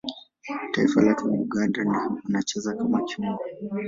[0.71, 3.43] Taifa lake ni Uganda na anacheza kama kiungo.